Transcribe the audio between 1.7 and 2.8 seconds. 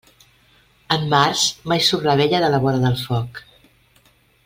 mai surt la vella de la